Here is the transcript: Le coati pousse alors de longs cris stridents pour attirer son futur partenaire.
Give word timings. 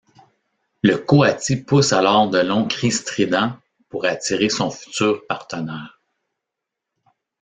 Le 0.81 0.97
coati 0.97 1.57
pousse 1.57 1.93
alors 1.93 2.27
de 2.27 2.39
longs 2.39 2.67
cris 2.67 2.91
stridents 2.91 3.55
pour 3.87 4.05
attirer 4.05 4.49
son 4.49 4.71
futur 4.71 5.27
partenaire. 5.27 6.01